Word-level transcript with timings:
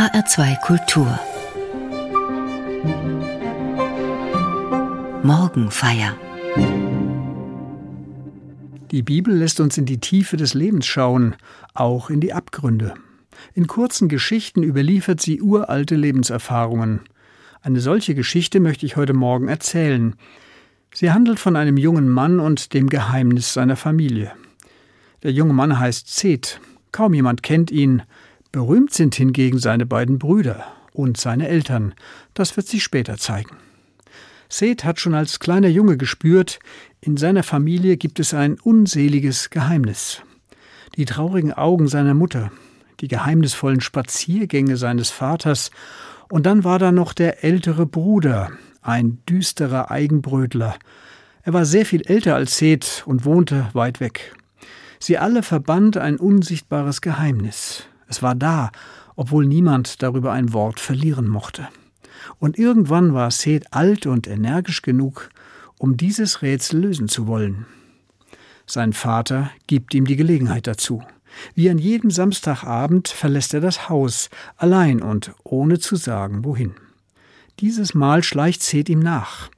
HR2 0.00 0.58
Kultur 0.62 1.20
Morgenfeier 5.22 6.16
Die 8.90 9.02
Bibel 9.02 9.34
lässt 9.34 9.60
uns 9.60 9.76
in 9.76 9.84
die 9.84 10.00
Tiefe 10.00 10.38
des 10.38 10.54
Lebens 10.54 10.86
schauen, 10.86 11.36
auch 11.74 12.08
in 12.08 12.22
die 12.22 12.32
Abgründe. 12.32 12.94
In 13.52 13.66
kurzen 13.66 14.08
Geschichten 14.08 14.62
überliefert 14.62 15.20
sie 15.20 15.42
uralte 15.42 15.96
Lebenserfahrungen. 15.96 17.00
Eine 17.60 17.80
solche 17.80 18.14
Geschichte 18.14 18.58
möchte 18.58 18.86
ich 18.86 18.96
heute 18.96 19.12
Morgen 19.12 19.48
erzählen. 19.48 20.16
Sie 20.94 21.10
handelt 21.10 21.38
von 21.38 21.56
einem 21.56 21.76
jungen 21.76 22.08
Mann 22.08 22.40
und 22.40 22.72
dem 22.72 22.88
Geheimnis 22.88 23.52
seiner 23.52 23.76
Familie. 23.76 24.32
Der 25.24 25.32
junge 25.32 25.52
Mann 25.52 25.78
heißt 25.78 26.08
Seth. 26.08 26.58
Kaum 26.90 27.12
jemand 27.12 27.42
kennt 27.42 27.70
ihn. 27.70 28.02
Berühmt 28.52 28.92
sind 28.92 29.14
hingegen 29.14 29.58
seine 29.58 29.86
beiden 29.86 30.18
Brüder 30.18 30.66
und 30.92 31.16
seine 31.16 31.48
Eltern. 31.48 31.94
Das 32.34 32.56
wird 32.56 32.66
sich 32.66 32.82
später 32.82 33.16
zeigen. 33.16 33.56
Seth 34.48 34.84
hat 34.84 34.98
schon 34.98 35.14
als 35.14 35.38
kleiner 35.38 35.68
Junge 35.68 35.96
gespürt, 35.96 36.58
in 37.00 37.16
seiner 37.16 37.44
Familie 37.44 37.96
gibt 37.96 38.18
es 38.18 38.34
ein 38.34 38.58
unseliges 38.58 39.50
Geheimnis. 39.50 40.22
Die 40.96 41.04
traurigen 41.04 41.52
Augen 41.52 41.86
seiner 41.86 42.14
Mutter, 42.14 42.50
die 43.00 43.06
geheimnisvollen 43.06 43.80
Spaziergänge 43.80 44.76
seines 44.76 45.10
Vaters, 45.10 45.70
und 46.28 46.46
dann 46.46 46.64
war 46.64 46.80
da 46.80 46.90
noch 46.90 47.12
der 47.12 47.44
ältere 47.44 47.86
Bruder, 47.86 48.50
ein 48.82 49.18
düsterer 49.28 49.92
Eigenbrötler. 49.92 50.76
Er 51.42 51.52
war 51.52 51.64
sehr 51.64 51.86
viel 51.86 52.02
älter 52.02 52.34
als 52.34 52.58
Seth 52.58 53.04
und 53.06 53.24
wohnte 53.24 53.68
weit 53.72 54.00
weg. 54.00 54.34
Sie 54.98 55.16
alle 55.16 55.44
verband 55.44 55.96
ein 55.96 56.16
unsichtbares 56.16 57.00
Geheimnis. 57.00 57.86
Es 58.10 58.22
war 58.22 58.34
da, 58.34 58.72
obwohl 59.14 59.46
niemand 59.46 60.02
darüber 60.02 60.32
ein 60.32 60.52
Wort 60.52 60.80
verlieren 60.80 61.28
mochte. 61.28 61.68
Und 62.38 62.58
irgendwann 62.58 63.14
war 63.14 63.30
Seth 63.30 63.72
alt 63.72 64.04
und 64.06 64.26
energisch 64.26 64.82
genug, 64.82 65.30
um 65.78 65.96
dieses 65.96 66.42
Rätsel 66.42 66.80
lösen 66.80 67.08
zu 67.08 67.26
wollen. 67.28 67.66
Sein 68.66 68.92
Vater 68.92 69.50
gibt 69.68 69.94
ihm 69.94 70.06
die 70.06 70.16
Gelegenheit 70.16 70.66
dazu. 70.66 71.02
Wie 71.54 71.70
an 71.70 71.78
jedem 71.78 72.10
Samstagabend 72.10 73.08
verlässt 73.08 73.54
er 73.54 73.60
das 73.60 73.88
Haus, 73.88 74.28
allein 74.56 75.00
und 75.00 75.32
ohne 75.44 75.78
zu 75.78 75.94
sagen, 75.94 76.44
wohin. 76.44 76.74
Dieses 77.60 77.94
Mal 77.94 78.24
schleicht 78.24 78.62
Seth 78.62 78.88
ihm 78.88 79.00
nach. 79.00 79.50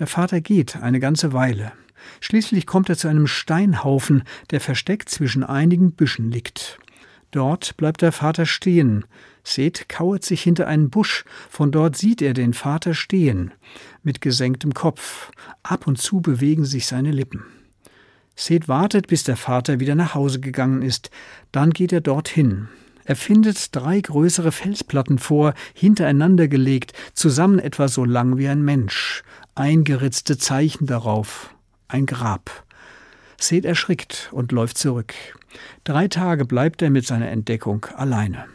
Der 0.00 0.08
Vater 0.08 0.40
geht 0.40 0.76
eine 0.76 0.98
ganze 0.98 1.32
Weile. 1.32 1.72
Schließlich 2.20 2.66
kommt 2.66 2.88
er 2.88 2.96
zu 2.96 3.06
einem 3.06 3.28
Steinhaufen, 3.28 4.24
der 4.50 4.60
versteckt 4.60 5.08
zwischen 5.08 5.44
einigen 5.44 5.92
Büschen 5.92 6.32
liegt. 6.32 6.78
Dort 7.34 7.76
bleibt 7.76 8.00
der 8.02 8.12
Vater 8.12 8.46
stehen. 8.46 9.06
Seth 9.42 9.88
kauert 9.88 10.24
sich 10.24 10.40
hinter 10.40 10.68
einen 10.68 10.88
Busch, 10.88 11.24
von 11.50 11.72
dort 11.72 11.96
sieht 11.96 12.22
er 12.22 12.32
den 12.32 12.54
Vater 12.54 12.94
stehen, 12.94 13.50
mit 14.04 14.20
gesenktem 14.20 14.72
Kopf. 14.72 15.32
Ab 15.64 15.88
und 15.88 15.98
zu 15.98 16.20
bewegen 16.20 16.64
sich 16.64 16.86
seine 16.86 17.10
Lippen. 17.10 17.42
Seth 18.36 18.68
wartet, 18.68 19.08
bis 19.08 19.24
der 19.24 19.36
Vater 19.36 19.80
wieder 19.80 19.96
nach 19.96 20.14
Hause 20.14 20.38
gegangen 20.38 20.82
ist. 20.82 21.10
Dann 21.50 21.70
geht 21.70 21.92
er 21.92 22.00
dorthin. 22.00 22.68
Er 23.04 23.16
findet 23.16 23.74
drei 23.74 24.00
größere 24.00 24.52
Felsplatten 24.52 25.18
vor, 25.18 25.54
hintereinander 25.74 26.46
gelegt, 26.46 26.92
zusammen 27.14 27.58
etwa 27.58 27.88
so 27.88 28.04
lang 28.04 28.38
wie 28.38 28.46
ein 28.46 28.62
Mensch. 28.62 29.24
Eingeritzte 29.56 30.38
Zeichen 30.38 30.86
darauf 30.86 31.52
ein 31.88 32.06
Grab. 32.06 32.64
Seth 33.46 33.64
erschrickt 33.64 34.30
und 34.32 34.52
läuft 34.52 34.78
zurück. 34.78 35.14
Drei 35.84 36.08
Tage 36.08 36.44
bleibt 36.44 36.80
er 36.82 36.90
mit 36.90 37.06
seiner 37.06 37.30
Entdeckung 37.30 37.84
alleine. 37.96 38.46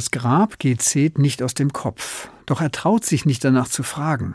Das 0.00 0.10
Grab 0.10 0.58
geht 0.58 0.80
Seth 0.80 1.18
nicht 1.18 1.42
aus 1.42 1.52
dem 1.52 1.74
Kopf, 1.74 2.30
doch 2.46 2.62
er 2.62 2.70
traut 2.70 3.04
sich 3.04 3.26
nicht 3.26 3.44
danach 3.44 3.68
zu 3.68 3.82
fragen. 3.82 4.34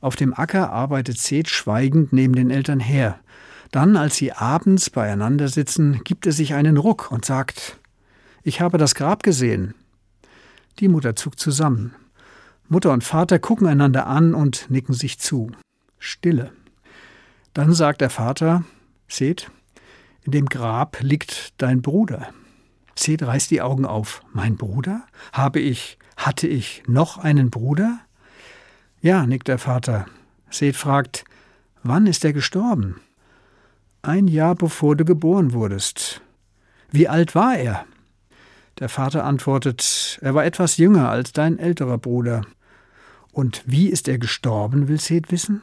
Auf 0.00 0.16
dem 0.16 0.32
Acker 0.32 0.72
arbeitet 0.72 1.18
Seth 1.18 1.50
schweigend 1.50 2.14
neben 2.14 2.34
den 2.34 2.50
Eltern 2.50 2.80
her. 2.80 3.20
Dann, 3.72 3.98
als 3.98 4.16
sie 4.16 4.32
abends 4.32 4.88
beieinander 4.88 5.48
sitzen, 5.48 6.02
gibt 6.02 6.24
er 6.24 6.32
sich 6.32 6.54
einen 6.54 6.78
Ruck 6.78 7.12
und 7.12 7.26
sagt, 7.26 7.78
ich 8.42 8.62
habe 8.62 8.78
das 8.78 8.94
Grab 8.94 9.22
gesehen. 9.22 9.74
Die 10.78 10.88
Mutter 10.88 11.14
zuckt 11.14 11.40
zusammen. 11.40 11.94
Mutter 12.70 12.90
und 12.90 13.04
Vater 13.04 13.38
gucken 13.38 13.66
einander 13.66 14.06
an 14.06 14.32
und 14.32 14.70
nicken 14.70 14.94
sich 14.94 15.18
zu. 15.18 15.52
Stille. 15.98 16.52
Dann 17.52 17.74
sagt 17.74 18.00
der 18.00 18.08
Vater, 18.08 18.64
Seht, 19.08 19.50
in 20.22 20.32
dem 20.32 20.46
Grab 20.46 21.02
liegt 21.02 21.52
dein 21.58 21.82
Bruder. 21.82 22.32
Seth 22.94 23.22
reißt 23.22 23.50
die 23.50 23.62
Augen 23.62 23.84
auf. 23.84 24.22
Mein 24.32 24.56
Bruder? 24.56 25.02
Habe 25.32 25.60
ich, 25.60 25.98
hatte 26.16 26.46
ich 26.46 26.82
noch 26.86 27.18
einen 27.18 27.50
Bruder? 27.50 27.98
Ja, 29.00 29.26
nickt 29.26 29.48
der 29.48 29.58
Vater. 29.58 30.06
Seth 30.50 30.76
fragt, 30.76 31.24
wann 31.82 32.06
ist 32.06 32.24
er 32.24 32.32
gestorben? 32.32 33.00
Ein 34.02 34.28
Jahr 34.28 34.54
bevor 34.54 34.96
du 34.96 35.04
geboren 35.04 35.52
wurdest. 35.52 36.22
Wie 36.90 37.08
alt 37.08 37.34
war 37.34 37.56
er? 37.56 37.84
Der 38.78 38.88
Vater 38.88 39.24
antwortet, 39.24 40.18
er 40.22 40.34
war 40.34 40.44
etwas 40.44 40.78
jünger 40.78 41.10
als 41.10 41.32
dein 41.32 41.58
älterer 41.58 41.98
Bruder. 41.98 42.42
Und 43.32 43.62
wie 43.66 43.88
ist 43.88 44.08
er 44.08 44.18
gestorben, 44.18 44.88
will 44.88 44.98
Seth 44.98 45.30
wissen? 45.30 45.62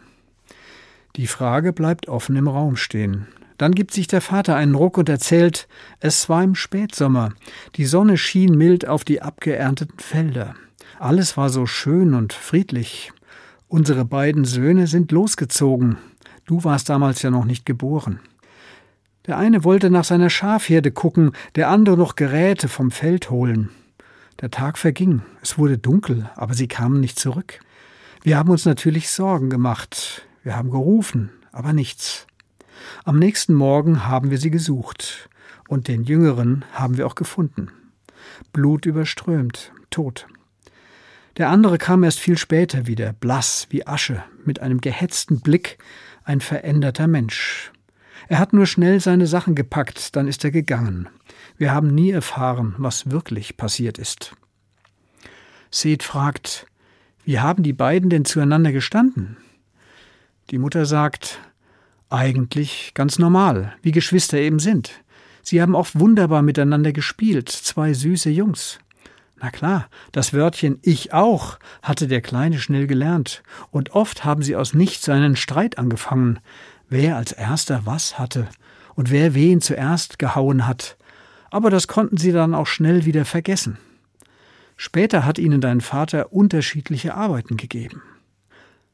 Die 1.15 1.27
Frage 1.27 1.73
bleibt 1.73 2.07
offen 2.07 2.35
im 2.35 2.47
Raum 2.47 2.75
stehen. 2.75 3.27
Dann 3.57 3.73
gibt 3.73 3.91
sich 3.91 4.07
der 4.07 4.21
Vater 4.21 4.55
einen 4.55 4.75
Ruck 4.75 4.97
und 4.97 5.09
erzählt, 5.09 5.67
es 5.99 6.29
war 6.29 6.43
im 6.43 6.55
Spätsommer. 6.55 7.33
Die 7.75 7.85
Sonne 7.85 8.17
schien 8.17 8.55
mild 8.55 8.87
auf 8.87 9.03
die 9.03 9.21
abgeernteten 9.21 9.99
Felder. 9.99 10.55
Alles 10.99 11.37
war 11.37 11.49
so 11.49 11.65
schön 11.65 12.13
und 12.13 12.33
friedlich. 12.33 13.11
Unsere 13.67 14.05
beiden 14.05 14.45
Söhne 14.45 14.87
sind 14.87 15.11
losgezogen. 15.11 15.97
Du 16.45 16.63
warst 16.63 16.89
damals 16.89 17.21
ja 17.21 17.29
noch 17.29 17.45
nicht 17.45 17.65
geboren. 17.65 18.19
Der 19.25 19.37
eine 19.37 19.63
wollte 19.65 19.89
nach 19.89 20.05
seiner 20.05 20.29
Schafherde 20.29 20.91
gucken, 20.91 21.33
der 21.55 21.69
andere 21.69 21.97
noch 21.97 22.15
Geräte 22.15 22.69
vom 22.69 22.91
Feld 22.91 23.29
holen. 23.29 23.69
Der 24.39 24.51
Tag 24.51 24.77
verging, 24.77 25.21
es 25.41 25.57
wurde 25.57 25.77
dunkel, 25.77 26.29
aber 26.35 26.53
sie 26.53 26.67
kamen 26.67 27.01
nicht 27.01 27.19
zurück. 27.19 27.59
Wir 28.23 28.37
haben 28.37 28.49
uns 28.49 28.65
natürlich 28.65 29.09
Sorgen 29.09 29.49
gemacht, 29.49 30.25
wir 30.43 30.55
haben 30.55 30.69
gerufen, 30.69 31.31
aber 31.51 31.73
nichts. 31.73 32.27
Am 33.03 33.19
nächsten 33.19 33.53
Morgen 33.53 34.05
haben 34.05 34.31
wir 34.31 34.37
sie 34.37 34.51
gesucht, 34.51 35.29
und 35.67 35.87
den 35.87 36.03
Jüngeren 36.03 36.65
haben 36.73 36.97
wir 36.97 37.07
auch 37.07 37.15
gefunden. 37.15 37.69
Blut 38.53 38.85
überströmt, 38.85 39.71
tot. 39.89 40.27
Der 41.37 41.49
andere 41.49 41.77
kam 41.77 42.03
erst 42.03 42.19
viel 42.19 42.37
später 42.37 42.87
wieder, 42.87 43.13
blass 43.13 43.67
wie 43.69 43.85
Asche, 43.85 44.23
mit 44.43 44.59
einem 44.59 44.81
gehetzten 44.81 45.41
Blick, 45.41 45.77
ein 46.23 46.41
veränderter 46.41 47.07
Mensch. 47.07 47.71
Er 48.27 48.39
hat 48.39 48.53
nur 48.53 48.65
schnell 48.65 48.99
seine 48.99 49.27
Sachen 49.27 49.55
gepackt, 49.55 50.15
dann 50.15 50.27
ist 50.27 50.43
er 50.43 50.51
gegangen. 50.51 51.07
Wir 51.57 51.71
haben 51.71 51.93
nie 51.93 52.11
erfahren, 52.11 52.75
was 52.77 53.11
wirklich 53.11 53.55
passiert 53.55 53.97
ist. 53.97 54.35
Seth 55.71 56.03
fragt, 56.03 56.65
wie 57.23 57.39
haben 57.39 57.63
die 57.63 57.73
beiden 57.73 58.09
denn 58.09 58.25
zueinander 58.25 58.71
gestanden? 58.71 59.37
Die 60.49 60.57
Mutter 60.57 60.85
sagt, 60.85 61.39
eigentlich 62.09 62.91
ganz 62.93 63.19
normal, 63.19 63.73
wie 63.81 63.91
Geschwister 63.91 64.37
eben 64.37 64.59
sind. 64.59 65.03
Sie 65.41 65.61
haben 65.61 65.75
oft 65.75 65.99
wunderbar 65.99 66.41
miteinander 66.41 66.91
gespielt, 66.91 67.49
zwei 67.49 67.93
süße 67.93 68.29
Jungs. 68.29 68.79
Na 69.39 69.51
klar, 69.51 69.87
das 70.11 70.33
Wörtchen 70.33 70.79
ich 70.81 71.13
auch 71.13 71.59
hatte 71.81 72.07
der 72.07 72.21
Kleine 72.21 72.59
schnell 72.59 72.87
gelernt, 72.87 73.43
und 73.71 73.91
oft 73.91 74.25
haben 74.25 74.41
sie 74.41 74.55
aus 74.55 74.73
nichts 74.73 75.07
einen 75.09 75.35
Streit 75.35 75.77
angefangen, 75.77 76.39
wer 76.89 77.17
als 77.17 77.31
erster 77.31 77.85
was 77.85 78.17
hatte 78.17 78.47
und 78.95 79.11
wer 79.11 79.35
wen 79.35 79.61
zuerst 79.61 80.17
gehauen 80.17 80.65
hat. 80.65 80.97
aber 81.49 81.69
das 81.69 81.87
konnten 81.87 82.17
sie 82.17 82.31
dann 82.31 82.53
auch 82.53 82.67
schnell 82.67 83.05
wieder 83.05 83.25
vergessen. 83.25 83.77
Später 84.75 85.25
hat 85.25 85.39
ihnen 85.39 85.61
dein 85.61 85.81
Vater 85.81 86.31
unterschiedliche 86.31 87.15
Arbeiten 87.15 87.57
gegeben. 87.57 88.01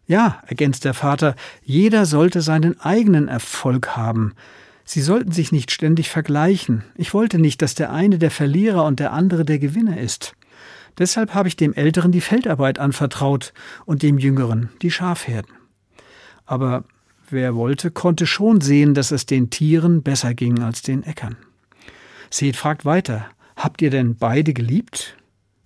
Ja, 0.05 0.41
ergänzt 0.47 0.85
der 0.85 0.93
Vater, 0.93 1.35
jeder 1.63 2.05
sollte 2.05 2.41
seinen 2.41 2.79
eigenen 2.81 3.27
Erfolg 3.27 3.95
haben. 3.95 4.33
Sie 4.85 5.01
sollten 5.01 5.31
sich 5.31 5.51
nicht 5.51 5.71
ständig 5.71 6.09
vergleichen. 6.09 6.83
Ich 6.95 7.13
wollte 7.13 7.39
nicht, 7.39 7.61
dass 7.61 7.73
der 7.73 7.91
eine 7.91 8.19
der 8.19 8.31
Verlierer 8.31 8.83
und 8.85 8.99
der 8.99 9.13
andere 9.13 9.45
der 9.45 9.59
Gewinner 9.59 9.97
ist. 9.97 10.35
Deshalb 10.97 11.33
habe 11.33 11.47
ich 11.47 11.55
dem 11.55 11.73
Älteren 11.73 12.11
die 12.11 12.21
Feldarbeit 12.21 12.79
anvertraut 12.79 13.53
und 13.85 14.03
dem 14.03 14.17
Jüngeren 14.17 14.69
die 14.81 14.91
Schafherden. 14.91 15.53
Aber 16.45 16.83
wer 17.29 17.55
wollte, 17.55 17.89
konnte 17.89 18.27
schon 18.27 18.61
sehen, 18.61 18.93
dass 18.93 19.11
es 19.11 19.25
den 19.25 19.49
Tieren 19.49 20.03
besser 20.03 20.33
ging 20.33 20.61
als 20.61 20.81
den 20.81 21.03
Äckern. 21.03 21.37
Seth 22.29 22.57
fragt 22.57 22.85
weiter, 22.85 23.25
habt 23.55 23.81
ihr 23.81 23.89
denn 23.89 24.15
beide 24.15 24.53
geliebt? 24.53 25.17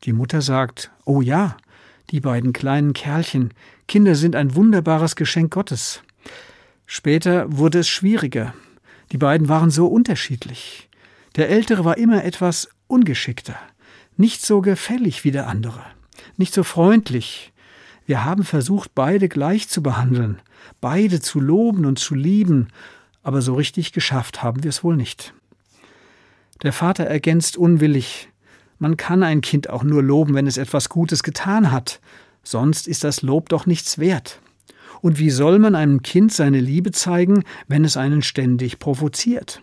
Die 0.04 0.14
Mutter 0.14 0.42
sagt, 0.42 0.92
oh 1.06 1.22
ja, 1.22 1.58
die 2.12 2.22
beiden 2.22 2.54
kleinen 2.54 2.94
Kerlchen, 2.94 3.54
Kinder 3.88 4.16
sind 4.16 4.36
ein 4.36 4.54
wunderbares 4.54 5.16
Geschenk 5.16 5.54
Gottes. 5.54 6.02
Später 6.86 7.46
wurde 7.58 7.80
es 7.80 7.88
schwieriger. 7.88 8.54
Die 9.14 9.18
beiden 9.18 9.48
waren 9.48 9.72
so 9.72 9.88
unterschiedlich. 9.88 10.90
Der 11.38 11.50
Ältere 11.50 11.86
war 11.86 11.98
immer 11.98 12.26
etwas 12.26 12.70
ungeschickter, 12.88 13.58
nicht 14.18 14.46
so 14.46 14.62
gefällig 14.62 15.24
wie 15.24 15.32
der 15.32 15.48
andere, 15.48 15.82
nicht 16.36 16.54
so 16.54 16.64
freundlich. 16.64 17.54
Wir 18.06 18.26
haben 18.26 18.44
versucht, 18.44 18.92
beide 18.96 19.30
gleich 19.30 19.70
zu 19.70 19.84
behandeln, 19.84 20.42
beide 20.82 21.22
zu 21.22 21.40
loben 21.40 21.86
und 21.86 22.00
zu 22.00 22.16
lieben, 22.16 22.68
aber 23.24 23.42
so 23.42 23.54
richtig 23.54 23.94
geschafft 23.94 24.44
haben 24.44 24.64
wir 24.64 24.70
es 24.70 24.84
wohl 24.84 24.98
nicht. 24.98 25.34
Der 26.64 26.74
Vater 26.74 27.06
ergänzt 27.06 27.56
unwillig, 27.56 28.30
man 28.80 28.98
kann 28.98 29.24
ein 29.24 29.42
Kind 29.42 29.70
auch 29.70 29.84
nur 29.84 30.04
loben, 30.04 30.34
wenn 30.34 30.48
es 30.48 30.58
etwas 30.58 30.90
Gutes 30.90 31.24
getan 31.24 31.72
hat, 31.72 32.00
sonst 32.52 32.88
ist 32.88 33.04
das 33.04 33.22
Lob 33.22 33.50
doch 33.50 33.66
nichts 33.66 33.98
wert. 33.98 34.42
Und 35.02 35.20
wie 35.20 35.30
soll 35.30 35.60
man 35.60 35.76
einem 35.76 36.02
Kind 36.02 36.34
seine 36.34 36.60
Liebe 36.60 36.92
zeigen, 36.92 37.44
wenn 37.68 37.86
es 37.86 37.98
einen 37.98 38.22
ständig 38.22 38.80
provoziert? 38.80 39.62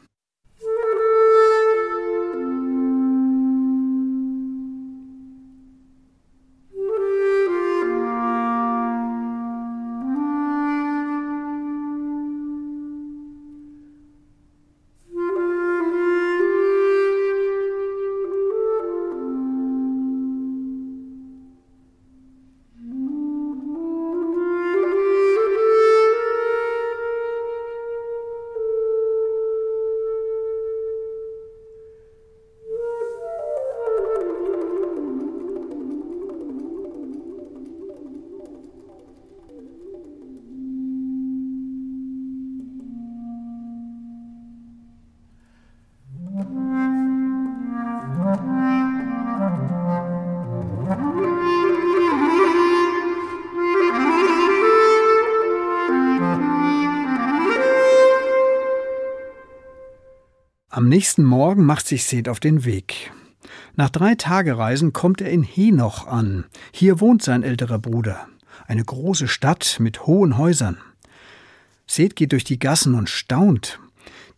Nächsten 60.95 61.25
Morgen 61.25 61.65
macht 61.65 61.89
sich 61.89 62.05
Seth 62.05 62.29
auf 62.29 62.39
den 62.39 62.65
Weg. 62.65 63.11
Nach 63.75 63.91
drei 63.91 64.15
Tagereisen 64.15 64.93
kommt 64.93 65.21
er 65.21 65.29
in 65.29 65.43
Henoch 65.43 66.07
an. 66.07 66.45
Hier 66.71 67.01
wohnt 67.01 67.21
sein 67.21 67.43
älterer 67.43 67.81
Bruder. 67.81 68.29
Eine 68.69 68.85
große 68.85 69.27
Stadt 69.27 69.79
mit 69.81 70.07
hohen 70.07 70.39
Häusern. 70.39 70.79
Seth 71.89 72.15
geht 72.15 72.31
durch 72.31 72.45
die 72.45 72.61
Gassen 72.61 72.95
und 72.95 73.11
staunt. 73.11 73.81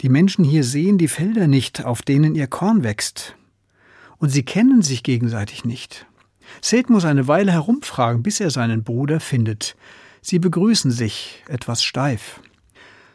Die 0.00 0.08
Menschen 0.08 0.46
hier 0.46 0.64
sehen 0.64 0.96
die 0.96 1.08
Felder 1.08 1.46
nicht, 1.46 1.84
auf 1.84 2.00
denen 2.00 2.34
ihr 2.34 2.46
Korn 2.46 2.82
wächst. 2.82 3.36
Und 4.16 4.30
sie 4.30 4.42
kennen 4.42 4.80
sich 4.80 5.02
gegenseitig 5.02 5.66
nicht. 5.66 6.06
Seth 6.62 6.88
muss 6.88 7.04
eine 7.04 7.28
Weile 7.28 7.52
herumfragen, 7.52 8.22
bis 8.22 8.40
er 8.40 8.48
seinen 8.48 8.82
Bruder 8.82 9.20
findet. 9.20 9.76
Sie 10.22 10.38
begrüßen 10.38 10.90
sich, 10.90 11.44
etwas 11.48 11.82
steif. 11.82 12.40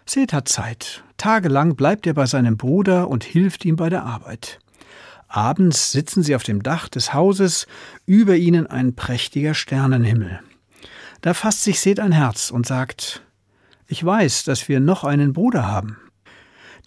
Seth 0.05 0.31
hat 0.31 0.47
Zeit. 0.47 1.03
Tagelang 1.21 1.75
bleibt 1.75 2.07
er 2.07 2.15
bei 2.15 2.25
seinem 2.25 2.57
Bruder 2.57 3.07
und 3.07 3.23
hilft 3.23 3.63
ihm 3.63 3.75
bei 3.75 3.89
der 3.89 4.03
Arbeit. 4.03 4.57
Abends 5.27 5.91
sitzen 5.91 6.23
sie 6.23 6.35
auf 6.35 6.41
dem 6.41 6.63
Dach 6.63 6.89
des 6.89 7.13
Hauses, 7.13 7.67
über 8.07 8.37
ihnen 8.37 8.65
ein 8.65 8.95
prächtiger 8.95 9.53
Sternenhimmel. 9.53 10.39
Da 11.21 11.35
fasst 11.35 11.61
sich 11.61 11.79
Seth 11.79 11.99
ein 11.99 12.11
Herz 12.11 12.49
und 12.49 12.65
sagt, 12.65 13.21
ich 13.85 14.03
weiß, 14.03 14.45
dass 14.45 14.67
wir 14.67 14.79
noch 14.79 15.03
einen 15.03 15.31
Bruder 15.31 15.67
haben. 15.67 15.97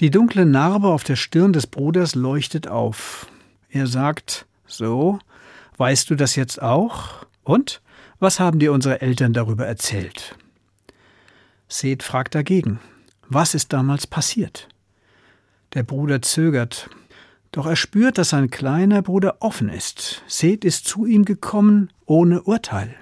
Die 0.00 0.10
dunkle 0.10 0.46
Narbe 0.46 0.88
auf 0.88 1.04
der 1.04 1.14
Stirn 1.14 1.52
des 1.52 1.68
Bruders 1.68 2.16
leuchtet 2.16 2.66
auf. 2.66 3.28
Er 3.68 3.86
sagt, 3.86 4.46
so, 4.66 5.20
weißt 5.76 6.10
du 6.10 6.16
das 6.16 6.34
jetzt 6.34 6.60
auch? 6.60 7.24
Und? 7.44 7.82
Was 8.18 8.40
haben 8.40 8.58
dir 8.58 8.72
unsere 8.72 9.00
Eltern 9.00 9.32
darüber 9.32 9.64
erzählt? 9.64 10.36
Seth 11.68 12.02
fragt 12.02 12.34
dagegen. 12.34 12.80
Was 13.28 13.54
ist 13.54 13.72
damals 13.72 14.06
passiert? 14.06 14.68
Der 15.72 15.82
Bruder 15.82 16.22
zögert, 16.22 16.88
doch 17.52 17.66
er 17.66 17.76
spürt, 17.76 18.18
dass 18.18 18.30
sein 18.30 18.50
kleiner 18.50 19.00
Bruder 19.00 19.36
offen 19.40 19.68
ist. 19.68 20.22
Seth 20.26 20.64
ist 20.64 20.86
zu 20.86 21.06
ihm 21.06 21.24
gekommen 21.24 21.90
ohne 22.04 22.42
Urteil. 22.42 22.94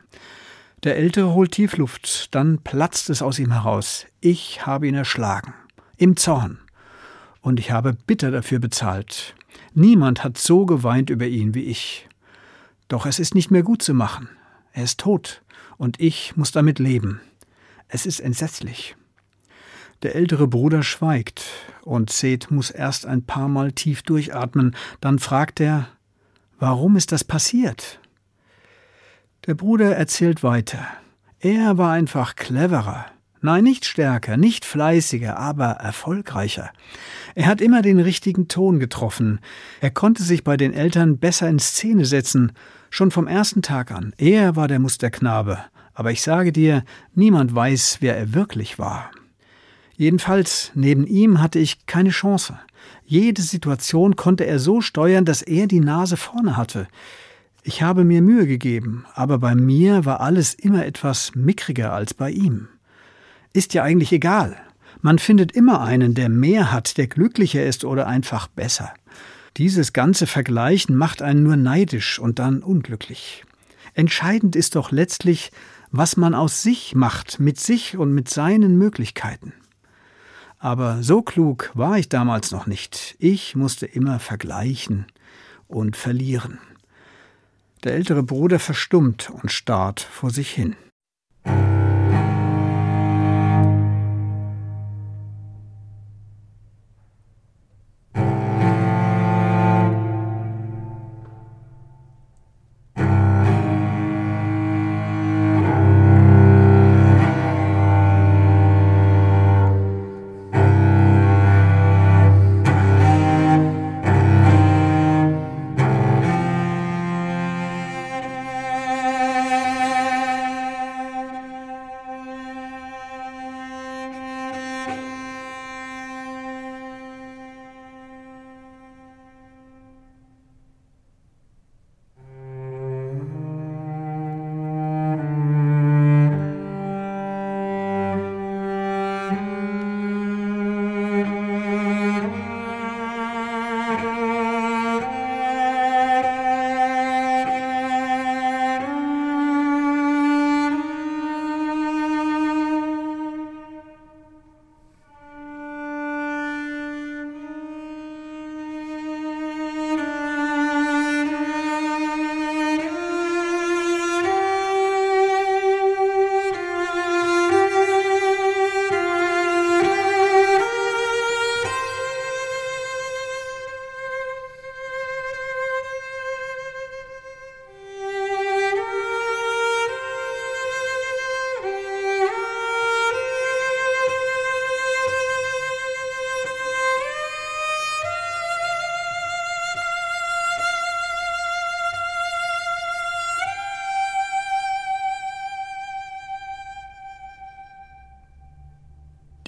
Der 0.84 0.96
Ältere 0.96 1.32
holt 1.32 1.52
Tiefluft, 1.52 2.34
dann 2.34 2.58
platzt 2.58 3.08
es 3.08 3.22
aus 3.22 3.38
ihm 3.38 3.52
heraus. 3.52 4.06
Ich 4.20 4.66
habe 4.66 4.88
ihn 4.88 4.94
erschlagen. 4.94 5.54
Im 5.96 6.16
Zorn. 6.16 6.58
Und 7.40 7.60
ich 7.60 7.70
habe 7.70 7.94
bitter 8.06 8.30
dafür 8.30 8.58
bezahlt. 8.58 9.34
Niemand 9.74 10.22
hat 10.22 10.38
so 10.38 10.66
geweint 10.66 11.08
über 11.08 11.26
ihn 11.26 11.54
wie 11.54 11.64
ich. 11.64 12.08
Doch 12.88 13.06
es 13.06 13.18
ist 13.18 13.34
nicht 13.34 13.50
mehr 13.50 13.62
gut 13.62 13.82
zu 13.82 13.94
machen. 13.94 14.28
Er 14.72 14.84
ist 14.84 15.00
tot 15.00 15.42
und 15.78 15.98
ich 15.98 16.36
muss 16.36 16.52
damit 16.52 16.78
leben. 16.78 17.20
Es 17.88 18.04
ist 18.04 18.20
entsetzlich. 18.20 18.96
Der 20.02 20.16
ältere 20.16 20.48
Bruder 20.48 20.82
schweigt, 20.82 21.44
und 21.82 22.10
Seth 22.10 22.50
muss 22.50 22.70
erst 22.70 23.06
ein 23.06 23.24
paar 23.24 23.48
Mal 23.48 23.72
tief 23.72 24.02
durchatmen, 24.02 24.74
dann 25.00 25.18
fragt 25.18 25.60
er, 25.60 25.88
warum 26.58 26.96
ist 26.96 27.12
das 27.12 27.22
passiert? 27.22 28.00
Der 29.46 29.54
Bruder 29.54 29.96
erzählt 29.96 30.42
weiter. 30.42 30.86
Er 31.40 31.78
war 31.78 31.92
einfach 31.92 32.36
cleverer. 32.36 33.06
Nein, 33.40 33.64
nicht 33.64 33.84
stärker, 33.84 34.36
nicht 34.36 34.64
fleißiger, 34.64 35.36
aber 35.36 35.70
erfolgreicher. 35.70 36.70
Er 37.34 37.46
hat 37.46 37.60
immer 37.60 37.82
den 37.82 37.98
richtigen 37.98 38.46
Ton 38.46 38.78
getroffen. 38.78 39.40
Er 39.80 39.90
konnte 39.90 40.22
sich 40.22 40.44
bei 40.44 40.56
den 40.56 40.72
Eltern 40.72 41.18
besser 41.18 41.48
in 41.48 41.58
Szene 41.58 42.04
setzen, 42.04 42.52
schon 42.90 43.10
vom 43.10 43.26
ersten 43.26 43.62
Tag 43.62 43.90
an. 43.90 44.14
Er 44.16 44.54
war 44.54 44.68
der 44.68 44.78
Musterknabe. 44.78 45.58
Aber 45.94 46.12
ich 46.12 46.22
sage 46.22 46.52
dir, 46.52 46.84
niemand 47.14 47.54
weiß, 47.54 47.98
wer 48.00 48.16
er 48.16 48.32
wirklich 48.32 48.78
war. 48.78 49.10
Jedenfalls, 50.02 50.72
neben 50.74 51.06
ihm 51.06 51.40
hatte 51.40 51.60
ich 51.60 51.86
keine 51.86 52.10
Chance. 52.10 52.58
Jede 53.04 53.40
Situation 53.40 54.16
konnte 54.16 54.44
er 54.44 54.58
so 54.58 54.80
steuern, 54.80 55.24
dass 55.24 55.42
er 55.42 55.68
die 55.68 55.78
Nase 55.78 56.16
vorne 56.16 56.56
hatte. 56.56 56.88
Ich 57.62 57.82
habe 57.82 58.02
mir 58.02 58.20
Mühe 58.20 58.48
gegeben, 58.48 59.04
aber 59.14 59.38
bei 59.38 59.54
mir 59.54 60.04
war 60.04 60.20
alles 60.20 60.54
immer 60.54 60.84
etwas 60.84 61.36
mickriger 61.36 61.92
als 61.92 62.14
bei 62.14 62.32
ihm. 62.32 62.66
Ist 63.52 63.74
ja 63.74 63.84
eigentlich 63.84 64.10
egal. 64.10 64.56
Man 65.02 65.20
findet 65.20 65.52
immer 65.52 65.82
einen, 65.82 66.14
der 66.14 66.28
mehr 66.28 66.72
hat, 66.72 66.98
der 66.98 67.06
glücklicher 67.06 67.64
ist 67.64 67.84
oder 67.84 68.08
einfach 68.08 68.48
besser. 68.48 68.92
Dieses 69.56 69.92
ganze 69.92 70.26
Vergleichen 70.26 70.96
macht 70.96 71.22
einen 71.22 71.44
nur 71.44 71.54
neidisch 71.54 72.18
und 72.18 72.40
dann 72.40 72.64
unglücklich. 72.64 73.44
Entscheidend 73.94 74.56
ist 74.56 74.74
doch 74.74 74.90
letztlich, 74.90 75.52
was 75.92 76.16
man 76.16 76.34
aus 76.34 76.60
sich 76.60 76.96
macht, 76.96 77.38
mit 77.38 77.60
sich 77.60 77.96
und 77.96 78.12
mit 78.12 78.28
seinen 78.28 78.76
Möglichkeiten. 78.76 79.52
Aber 80.62 81.02
so 81.02 81.22
klug 81.22 81.72
war 81.74 81.98
ich 81.98 82.08
damals 82.08 82.52
noch 82.52 82.68
nicht. 82.68 83.16
Ich 83.18 83.56
musste 83.56 83.84
immer 83.84 84.20
vergleichen 84.20 85.06
und 85.66 85.96
verlieren. 85.96 86.60
Der 87.82 87.94
ältere 87.94 88.22
Bruder 88.22 88.60
verstummt 88.60 89.28
und 89.28 89.50
starrt 89.50 89.98
vor 89.98 90.30
sich 90.30 90.52
hin. 90.52 90.76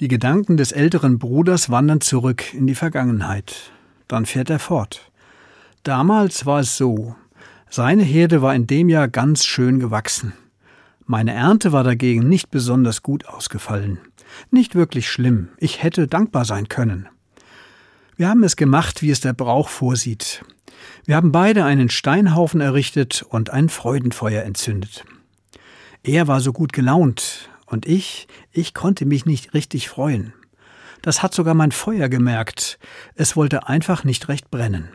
Die 0.01 0.09
Gedanken 0.09 0.57
des 0.57 0.73
älteren 0.73 1.19
Bruders 1.19 1.69
wandern 1.69 2.01
zurück 2.01 2.53
in 2.53 2.67
die 2.67 2.75
Vergangenheit. 2.75 3.71
Dann 4.09 4.25
fährt 4.25 4.49
er 4.49 4.59
fort. 4.59 5.09
Damals 5.83 6.45
war 6.45 6.59
es 6.59 6.75
so. 6.75 7.15
Seine 7.69 8.03
Herde 8.03 8.41
war 8.41 8.53
in 8.53 8.67
dem 8.67 8.89
Jahr 8.89 9.07
ganz 9.07 9.45
schön 9.45 9.79
gewachsen. 9.79 10.33
Meine 11.05 11.33
Ernte 11.33 11.71
war 11.71 11.85
dagegen 11.85 12.27
nicht 12.27 12.51
besonders 12.51 13.03
gut 13.03 13.27
ausgefallen. 13.27 13.99
Nicht 14.51 14.75
wirklich 14.75 15.09
schlimm. 15.09 15.49
Ich 15.59 15.81
hätte 15.81 16.07
dankbar 16.07 16.43
sein 16.43 16.67
können. 16.67 17.07
Wir 18.17 18.27
haben 18.27 18.43
es 18.43 18.57
gemacht, 18.57 19.01
wie 19.01 19.11
es 19.11 19.21
der 19.21 19.33
Brauch 19.33 19.69
vorsieht. 19.69 20.43
Wir 21.05 21.15
haben 21.15 21.31
beide 21.31 21.63
einen 21.63 21.89
Steinhaufen 21.89 22.59
errichtet 22.59 23.23
und 23.29 23.49
ein 23.49 23.69
Freudenfeuer 23.69 24.43
entzündet. 24.43 25.05
Er 26.03 26.27
war 26.27 26.41
so 26.41 26.51
gut 26.51 26.73
gelaunt, 26.73 27.49
und 27.65 27.85
ich, 27.85 28.27
ich 28.51 28.73
konnte 28.73 29.05
mich 29.05 29.25
nicht 29.25 29.53
richtig 29.53 29.89
freuen. 29.89 30.33
Das 31.01 31.21
hat 31.21 31.33
sogar 31.33 31.53
mein 31.53 31.71
Feuer 31.71 32.09
gemerkt. 32.09 32.79
Es 33.15 33.35
wollte 33.35 33.67
einfach 33.67 34.03
nicht 34.03 34.27
recht 34.27 34.49
brennen. 34.49 34.89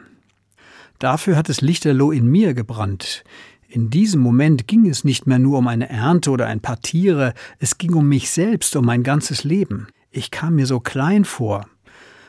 Dafür 0.98 1.36
hat 1.36 1.48
es 1.48 1.60
lichterloh 1.60 2.10
in 2.12 2.26
mir 2.26 2.52
gebrannt. 2.52 3.24
In 3.68 3.88
diesem 3.88 4.20
Moment 4.20 4.66
ging 4.66 4.88
es 4.88 5.04
nicht 5.04 5.26
mehr 5.26 5.38
nur 5.38 5.58
um 5.58 5.68
eine 5.68 5.88
Ernte 5.88 6.30
oder 6.30 6.46
ein 6.46 6.60
paar 6.60 6.80
Tiere, 6.80 7.34
es 7.60 7.78
ging 7.78 7.94
um 7.94 8.08
mich 8.08 8.30
selbst, 8.30 8.74
um 8.74 8.84
mein 8.84 9.04
ganzes 9.04 9.44
Leben. 9.44 9.86
Ich 10.10 10.32
kam 10.32 10.56
mir 10.56 10.66
so 10.66 10.80
klein 10.80 11.24
vor. 11.24 11.66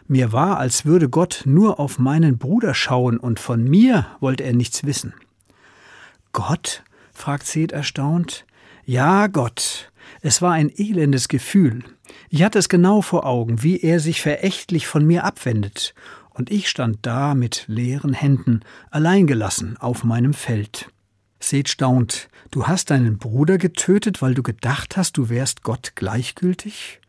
Mir 0.08 0.32
war, 0.32 0.60
als 0.60 0.86
würde 0.86 1.10
Gott 1.10 1.42
nur 1.46 1.80
auf 1.80 1.98
meinen 1.98 2.38
Bruder 2.38 2.74
schauen, 2.74 3.18
und 3.18 3.40
von 3.40 3.64
mir 3.64 4.06
wollte 4.20 4.44
er 4.44 4.54
nichts 4.54 4.84
wissen. 4.84 5.14
Gott? 6.32 6.84
fragt 7.12 7.48
Seth 7.48 7.72
erstaunt. 7.72 8.46
Ja, 8.86 9.28
Gott. 9.28 9.91
Es 10.22 10.42
war 10.42 10.54
ein 10.54 10.70
elendes 10.70 11.28
Gefühl. 11.28 11.84
Ich 12.30 12.44
hatte 12.44 12.60
es 12.60 12.70
genau 12.70 13.02
vor 13.02 13.26
Augen, 13.26 13.64
wie 13.64 13.80
er 13.80 14.00
sich 14.00 14.22
verächtlich 14.22 14.88
von 14.88 15.06
mir 15.06 15.24
abwendet, 15.24 15.94
und 16.30 16.50
ich 16.50 16.70
stand 16.70 17.00
da 17.02 17.34
mit 17.36 17.66
leeren 17.68 18.14
Händen, 18.14 18.62
alleingelassen 18.90 19.78
auf 19.78 20.04
meinem 20.04 20.34
Feld. 20.34 20.90
Seht 21.40 21.70
staunt, 21.70 22.30
du 22.52 22.68
hast 22.68 22.92
deinen 22.92 23.18
Bruder 23.18 23.58
getötet, 23.58 24.22
weil 24.22 24.34
du 24.34 24.44
gedacht 24.44 24.96
hast, 24.96 25.18
du 25.18 25.30
wärst 25.30 25.64
Gott 25.64 25.94
gleichgültig? 25.96 27.00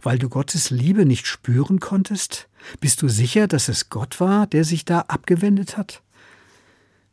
Weil 0.00 0.18
du 0.18 0.28
Gottes 0.28 0.70
Liebe 0.70 1.04
nicht 1.04 1.26
spüren 1.26 1.80
konntest? 1.80 2.48
Bist 2.80 3.02
du 3.02 3.08
sicher, 3.08 3.48
dass 3.48 3.68
es 3.68 3.90
Gott 3.90 4.20
war, 4.20 4.46
der 4.46 4.64
sich 4.64 4.84
da 4.84 5.00
abgewendet 5.08 5.76
hat? 5.76 6.02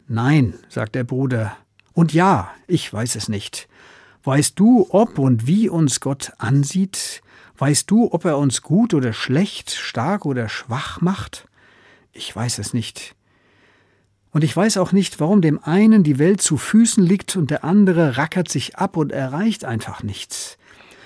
Nein, 0.08 0.54
sagt 0.70 0.96
der 0.96 1.04
Bruder. 1.04 1.58
Und 1.94 2.14
ja, 2.14 2.52
ich 2.68 2.92
weiß 2.94 3.16
es 3.16 3.28
nicht. 3.28 3.68
Weißt 4.28 4.60
du, 4.60 4.88
ob 4.90 5.20
und 5.20 5.48
wie 5.48 5.70
uns 5.70 6.02
Gott 6.02 6.34
ansieht? 6.38 7.22
Weißt 7.58 7.90
du, 7.90 8.12
ob 8.12 8.26
er 8.26 8.38
uns 8.38 8.62
gut 8.62 8.94
oder 8.94 9.14
schlecht, 9.14 9.72
stark 9.72 10.26
oder 10.26 10.50
schwach 10.50 11.00
macht? 11.00 11.48
Ich 12.12 12.36
weiß 12.36 12.60
es 12.60 12.74
nicht. 12.74 13.16
Und 14.32 14.44
ich 14.44 14.54
weiß 14.54 14.80
auch 14.80 14.92
nicht, 14.92 15.22
warum 15.22 15.42
dem 15.42 15.64
einen 15.64 16.04
die 16.04 16.20
Welt 16.20 16.42
zu 16.42 16.58
Füßen 16.58 17.02
liegt 17.02 17.38
und 17.38 17.52
der 17.52 17.64
andere 17.64 18.18
rackert 18.18 18.50
sich 18.50 18.76
ab 18.76 18.98
und 18.98 19.14
erreicht 19.14 19.64
einfach 19.64 20.04
nichts. 20.04 20.58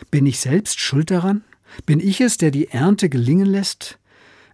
Bin 0.09 0.25
ich 0.25 0.39
selbst 0.39 0.79
schuld 0.79 1.11
daran? 1.11 1.43
Bin 1.85 1.99
ich 1.99 2.21
es, 2.21 2.37
der 2.37 2.49
die 2.49 2.69
Ernte 2.69 3.07
gelingen 3.07 3.45
lässt? 3.45 3.99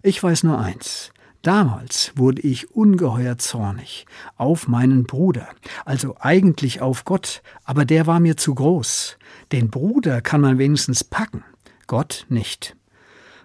Ich 0.02 0.22
weiß 0.22 0.42
nur 0.42 0.58
eins. 0.58 1.10
Damals 1.48 2.12
wurde 2.14 2.42
ich 2.42 2.72
ungeheuer 2.72 3.38
zornig 3.38 4.04
auf 4.36 4.68
meinen 4.68 5.04
Bruder, 5.04 5.48
also 5.86 6.14
eigentlich 6.20 6.82
auf 6.82 7.06
Gott, 7.06 7.42
aber 7.64 7.86
der 7.86 8.06
war 8.06 8.20
mir 8.20 8.36
zu 8.36 8.54
groß. 8.54 9.16
Den 9.50 9.70
Bruder 9.70 10.20
kann 10.20 10.42
man 10.42 10.58
wenigstens 10.58 11.04
packen, 11.04 11.42
Gott 11.86 12.26
nicht. 12.28 12.76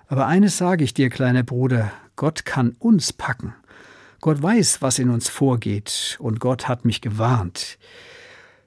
Aber 0.07 0.27
eines 0.27 0.57
sage 0.57 0.83
ich 0.83 0.93
dir, 0.93 1.09
kleiner 1.09 1.43
Bruder, 1.43 1.93
Gott 2.17 2.43
kann 2.43 2.75
uns 2.77 3.13
packen. 3.13 3.55
Gott 4.19 4.43
weiß, 4.43 4.81
was 4.81 4.99
in 4.99 5.09
uns 5.09 5.29
vorgeht, 5.29 6.17
und 6.19 6.41
Gott 6.41 6.67
hat 6.67 6.83
mich 6.83 6.99
gewarnt. 6.99 7.77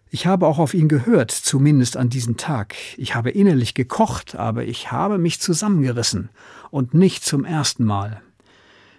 Ich 0.08 0.26
habe 0.26 0.46
auch 0.46 0.58
auf 0.58 0.72
ihn 0.72 0.88
gehört, 0.88 1.30
zumindest 1.30 1.98
an 1.98 2.08
diesem 2.08 2.38
Tag. 2.38 2.74
Ich 2.96 3.14
habe 3.14 3.32
innerlich 3.32 3.74
gekocht, 3.74 4.34
aber 4.34 4.64
ich 4.64 4.92
habe 4.92 5.18
mich 5.18 5.42
zusammengerissen, 5.42 6.30
und 6.70 6.94
nicht 6.94 7.22
zum 7.22 7.44
ersten 7.44 7.84
Mal. 7.84 8.22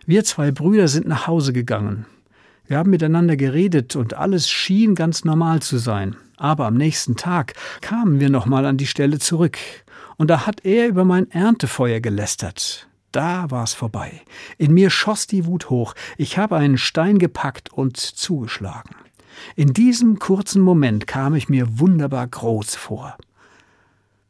Wir 0.09 0.23
zwei 0.23 0.51
Brüder 0.51 0.87
sind 0.87 1.05
nach 1.05 1.27
Hause 1.27 1.51
gegangen. 1.51 2.05
Wir 2.65 2.77
haben 2.77 2.91
miteinander 2.91 3.35
geredet 3.35 3.97
und 3.97 4.13
alles 4.13 4.49
schien 4.49 4.95
ganz 4.95 5.25
normal 5.25 5.61
zu 5.61 5.79
sein. 5.79 6.15
Aber 6.37 6.65
am 6.65 6.75
nächsten 6.75 7.17
Tag 7.17 7.55
kamen 7.81 8.21
wir 8.21 8.29
nochmal 8.29 8.65
an 8.65 8.77
die 8.77 8.87
Stelle 8.87 9.19
zurück. 9.19 9.57
Und 10.15 10.29
da 10.29 10.47
hat 10.47 10.63
er 10.63 10.87
über 10.87 11.03
mein 11.03 11.29
Erntefeuer 11.31 11.99
gelästert. 11.99 12.87
Da 13.11 13.51
war's 13.51 13.73
vorbei. 13.73 14.21
In 14.57 14.73
mir 14.73 14.91
schoss 14.91 15.27
die 15.27 15.45
Wut 15.45 15.69
hoch. 15.69 15.93
Ich 16.15 16.37
habe 16.37 16.55
einen 16.55 16.77
Stein 16.77 17.19
gepackt 17.19 17.73
und 17.73 17.97
zugeschlagen. 17.97 18.95
In 19.57 19.73
diesem 19.73 20.19
kurzen 20.19 20.61
Moment 20.61 21.05
kam 21.05 21.35
ich 21.35 21.49
mir 21.49 21.79
wunderbar 21.79 22.25
groß 22.27 22.75
vor. 22.75 23.17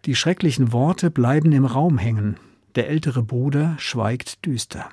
Die 0.06 0.16
schrecklichen 0.16 0.72
Worte 0.72 1.12
bleiben 1.12 1.52
im 1.52 1.66
Raum 1.66 2.00
hängen. 2.00 2.38
Der 2.74 2.90
ältere 2.90 3.22
Bruder 3.22 3.76
schweigt 3.78 4.44
düster. 4.44 4.90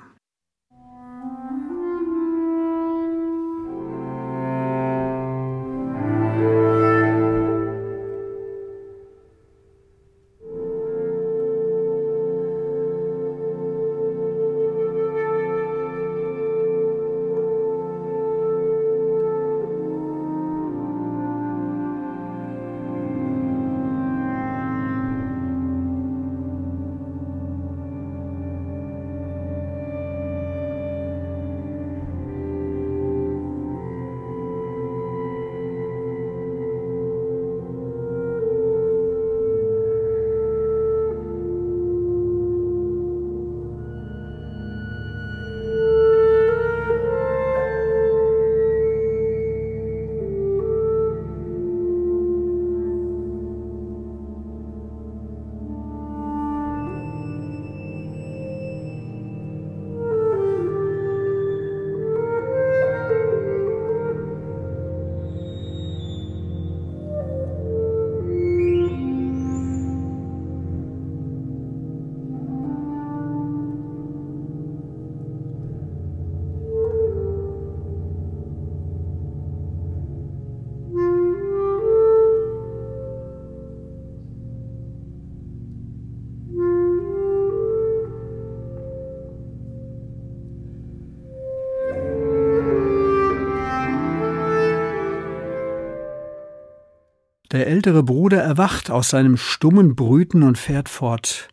Der 97.55 97.67
ältere 97.67 98.03
Bruder 98.03 98.41
erwacht 98.43 98.91
aus 98.91 99.11
seinem 99.11 99.37
stummen 99.37 99.95
Brüten 99.95 100.43
und 100.43 100.57
fährt 100.57 100.89
fort. 100.89 101.47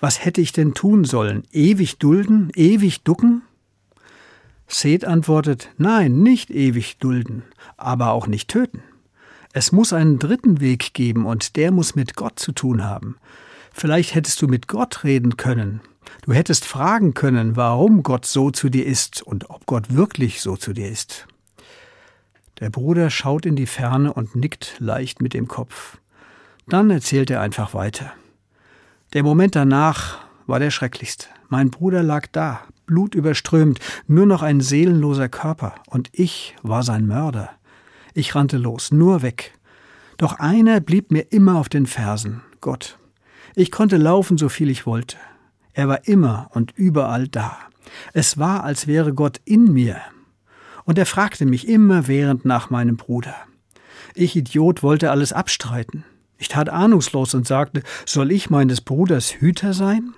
Was 0.00 0.24
hätte 0.24 0.40
ich 0.40 0.50
denn 0.50 0.74
tun 0.74 1.04
sollen? 1.04 1.44
Ewig 1.52 2.00
dulden? 2.00 2.50
Ewig 2.56 3.04
ducken? 3.04 3.42
Seth 4.66 5.04
antwortet, 5.04 5.70
nein, 5.78 6.24
nicht 6.24 6.50
ewig 6.50 6.98
dulden, 6.98 7.44
aber 7.76 8.10
auch 8.10 8.26
nicht 8.26 8.50
töten. 8.50 8.82
Es 9.52 9.70
muss 9.70 9.92
einen 9.92 10.18
dritten 10.18 10.60
Weg 10.60 10.92
geben 10.92 11.24
und 11.24 11.54
der 11.54 11.70
muss 11.70 11.94
mit 11.94 12.16
Gott 12.16 12.40
zu 12.40 12.50
tun 12.50 12.82
haben. 12.82 13.14
Vielleicht 13.72 14.16
hättest 14.16 14.42
du 14.42 14.48
mit 14.48 14.66
Gott 14.66 15.04
reden 15.04 15.36
können. 15.36 15.82
Du 16.22 16.32
hättest 16.32 16.64
fragen 16.64 17.14
können, 17.14 17.54
warum 17.54 18.02
Gott 18.02 18.26
so 18.26 18.50
zu 18.50 18.70
dir 18.70 18.86
ist 18.86 19.22
und 19.22 19.50
ob 19.50 19.66
Gott 19.66 19.94
wirklich 19.94 20.40
so 20.40 20.56
zu 20.56 20.72
dir 20.72 20.88
ist. 20.88 21.28
Der 22.62 22.70
Bruder 22.70 23.10
schaut 23.10 23.44
in 23.44 23.56
die 23.56 23.66
Ferne 23.66 24.12
und 24.12 24.36
nickt 24.36 24.76
leicht 24.78 25.20
mit 25.20 25.34
dem 25.34 25.48
Kopf. 25.48 25.98
Dann 26.68 26.90
erzählt 26.90 27.28
er 27.28 27.40
einfach 27.40 27.74
weiter. 27.74 28.12
Der 29.14 29.24
Moment 29.24 29.56
danach 29.56 30.20
war 30.46 30.60
der 30.60 30.70
schrecklichste. 30.70 31.26
Mein 31.48 31.72
Bruder 31.72 32.04
lag 32.04 32.28
da, 32.30 32.60
blutüberströmt, 32.86 33.80
nur 34.06 34.26
noch 34.26 34.42
ein 34.42 34.60
seelenloser 34.60 35.28
Körper, 35.28 35.74
und 35.88 36.08
ich 36.12 36.54
war 36.62 36.84
sein 36.84 37.08
Mörder. 37.08 37.50
Ich 38.14 38.36
rannte 38.36 38.58
los, 38.58 38.92
nur 38.92 39.22
weg. 39.22 39.58
Doch 40.16 40.38
einer 40.38 40.78
blieb 40.78 41.10
mir 41.10 41.32
immer 41.32 41.56
auf 41.56 41.68
den 41.68 41.86
Fersen, 41.86 42.42
Gott. 42.60 42.96
Ich 43.56 43.72
konnte 43.72 43.96
laufen, 43.96 44.38
so 44.38 44.48
viel 44.48 44.70
ich 44.70 44.86
wollte. 44.86 45.16
Er 45.72 45.88
war 45.88 46.06
immer 46.06 46.48
und 46.54 46.70
überall 46.76 47.26
da. 47.26 47.58
Es 48.12 48.38
war, 48.38 48.62
als 48.62 48.86
wäre 48.86 49.14
Gott 49.14 49.40
in 49.44 49.72
mir. 49.72 50.00
Und 50.84 50.98
er 50.98 51.06
fragte 51.06 51.46
mich 51.46 51.68
immerwährend 51.68 52.44
nach 52.44 52.70
meinem 52.70 52.96
Bruder. 52.96 53.34
Ich 54.14 54.36
Idiot 54.36 54.82
wollte 54.82 55.10
alles 55.10 55.32
abstreiten. 55.32 56.04
Ich 56.38 56.48
tat 56.48 56.68
ahnungslos 56.68 57.34
und 57.34 57.46
sagte, 57.46 57.82
soll 58.04 58.32
ich 58.32 58.50
meines 58.50 58.80
Bruders 58.80 59.30
Hüter 59.30 59.72
sein? 59.72 60.14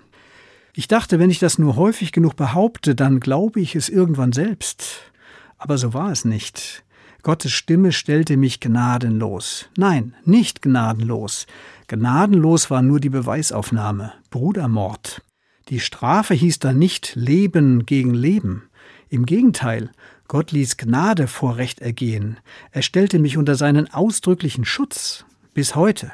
Ich 0.72 0.88
dachte, 0.88 1.18
wenn 1.18 1.31
ich 1.31 1.38
das 1.38 1.59
nur 1.59 1.77
häufig 1.77 2.11
genug 2.11 2.35
behaupte, 2.35 2.94
dann 2.94 3.20
glaube 3.20 3.61
ich 3.61 3.77
es 3.77 3.88
irgendwann 3.88 4.33
selbst. 4.33 5.12
Aber 5.59 5.79
so 5.79 5.94
war 5.94 6.11
es 6.11 6.24
nicht. 6.24 6.85
Gottes 7.22 7.53
Stimme 7.53 7.92
stellte 7.92 8.37
mich 8.37 8.61
gnadenlos. 8.61 9.68
Nein, 9.77 10.14
nicht 10.24 10.62
gnadenlos. 10.62 11.46
Gnadenlos 11.87 12.70
war 12.70 12.83
nur 12.83 13.00
die 13.00 13.09
Beweisaufnahme, 13.09 14.12
Brudermord. 14.31 15.22
Die 15.68 15.81
Strafe 15.81 16.35
hieß 16.35 16.59
da 16.59 16.72
nicht 16.72 17.14
Leben 17.14 17.87
gegen 17.87 18.12
Leben. 18.12 18.68
Im 19.09 19.24
Gegenteil, 19.24 19.90
Gott 20.35 20.51
ließ 20.51 20.79
Gnade 20.79 21.29
vor 21.29 21.59
Recht 21.59 21.79
ergehen. 21.79 22.38
Er 22.73 22.83
stellte 22.83 23.20
mich 23.20 23.37
unter 23.37 23.55
seinen 23.55 23.94
ausdrücklichen 23.94 24.64
Schutz. 24.64 25.25
Bis 25.55 25.77
heute. 25.77 26.11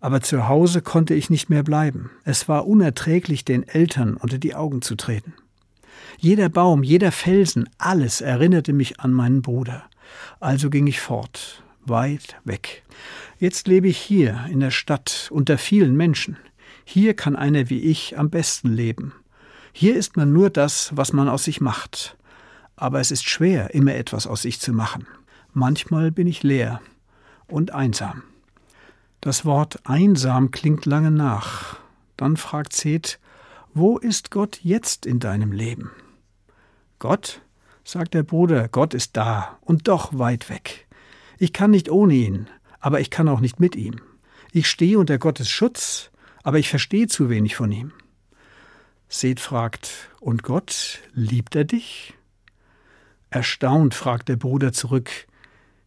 Aber 0.00 0.22
zu 0.22 0.48
Hause 0.48 0.80
konnte 0.80 1.12
ich 1.12 1.28
nicht 1.28 1.50
mehr 1.50 1.62
bleiben. 1.62 2.08
Es 2.24 2.48
war 2.48 2.66
unerträglich, 2.66 3.44
den 3.44 3.68
Eltern 3.68 4.16
unter 4.16 4.38
die 4.38 4.54
Augen 4.54 4.80
zu 4.80 4.94
treten. 4.94 5.34
Jeder 6.16 6.48
Baum, 6.48 6.82
jeder 6.82 7.12
Felsen, 7.12 7.68
alles 7.76 8.22
erinnerte 8.22 8.72
mich 8.72 9.00
an 9.00 9.12
meinen 9.12 9.42
Bruder. 9.42 9.84
Also 10.40 10.70
ging 10.70 10.86
ich 10.86 11.00
fort, 11.00 11.62
weit 11.84 12.36
weg. 12.44 12.84
Jetzt 13.38 13.68
lebe 13.68 13.88
ich 13.88 13.98
hier 13.98 14.46
in 14.50 14.60
der 14.60 14.70
Stadt 14.70 15.28
unter 15.30 15.58
vielen 15.58 15.94
Menschen. 15.94 16.38
Hier 16.86 17.12
kann 17.12 17.36
einer 17.36 17.68
wie 17.68 17.80
ich 17.80 18.16
am 18.16 18.30
besten 18.30 18.72
leben. 18.72 19.12
Hier 19.74 19.94
ist 19.94 20.16
man 20.16 20.32
nur 20.32 20.48
das, 20.48 20.96
was 20.96 21.12
man 21.12 21.28
aus 21.28 21.44
sich 21.44 21.60
macht. 21.60 22.16
Aber 22.76 23.00
es 23.00 23.10
ist 23.10 23.28
schwer, 23.28 23.74
immer 23.74 23.94
etwas 23.94 24.26
aus 24.26 24.42
sich 24.42 24.60
zu 24.60 24.72
machen. 24.72 25.06
Manchmal 25.52 26.10
bin 26.10 26.26
ich 26.26 26.42
leer 26.42 26.80
und 27.46 27.72
einsam. 27.72 28.22
Das 29.20 29.44
Wort 29.44 29.80
einsam 29.84 30.50
klingt 30.50 30.86
lange 30.86 31.10
nach. 31.10 31.78
Dann 32.16 32.36
fragt 32.36 32.72
Seth, 32.72 33.18
wo 33.74 33.98
ist 33.98 34.30
Gott 34.30 34.60
jetzt 34.62 35.06
in 35.06 35.20
deinem 35.20 35.52
Leben? 35.52 35.90
Gott, 36.98 37.40
sagt 37.84 38.14
der 38.14 38.22
Bruder, 38.22 38.68
Gott 38.68 38.94
ist 38.94 39.16
da 39.16 39.58
und 39.60 39.88
doch 39.88 40.18
weit 40.18 40.48
weg. 40.48 40.86
Ich 41.38 41.52
kann 41.52 41.70
nicht 41.70 41.90
ohne 41.90 42.14
ihn, 42.14 42.48
aber 42.80 43.00
ich 43.00 43.10
kann 43.10 43.28
auch 43.28 43.40
nicht 43.40 43.60
mit 43.60 43.76
ihm. 43.76 44.00
Ich 44.52 44.68
stehe 44.68 44.98
unter 44.98 45.18
Gottes 45.18 45.50
Schutz, 45.50 46.10
aber 46.42 46.58
ich 46.58 46.68
verstehe 46.68 47.06
zu 47.06 47.28
wenig 47.28 47.56
von 47.56 47.70
ihm. 47.72 47.92
Seth 49.08 49.40
fragt, 49.40 50.10
und 50.20 50.42
Gott, 50.42 51.00
liebt 51.12 51.54
er 51.54 51.64
dich? 51.64 52.15
Erstaunt 53.36 53.94
fragt 53.94 54.30
der 54.30 54.36
Bruder 54.36 54.72
zurück, 54.72 55.10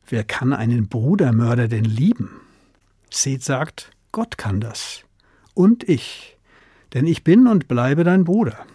wer 0.08 0.24
kann 0.24 0.54
einen 0.54 0.88
Brudermörder 0.88 1.68
denn 1.68 1.84
lieben? 1.84 2.30
Seth 3.10 3.44
sagt, 3.44 3.90
Gott 4.12 4.38
kann 4.38 4.62
das. 4.62 5.02
Und 5.56 5.90
ich. 5.90 6.38
Denn 6.94 7.08
ich 7.08 7.24
bin 7.24 7.48
und 7.48 7.68
bleibe 7.68 8.04
dein 8.04 8.24
Bruder. 8.24 8.68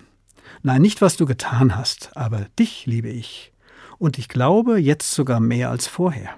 Nein, 0.64 0.82
nicht 0.82 1.02
was 1.02 1.16
du 1.16 1.24
getan 1.24 1.76
hast, 1.76 2.16
aber 2.16 2.48
dich 2.58 2.84
liebe 2.86 3.10
ich. 3.10 3.52
Und 3.98 4.18
ich 4.18 4.28
glaube 4.28 4.80
jetzt 4.80 5.12
sogar 5.12 5.38
mehr 5.38 5.70
als 5.70 5.86
vorher. 5.86 6.30